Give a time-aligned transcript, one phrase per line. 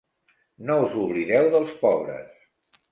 [0.69, 2.43] No us oblideu dels pobres.